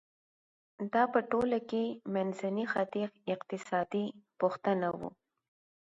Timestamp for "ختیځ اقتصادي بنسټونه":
2.71-4.87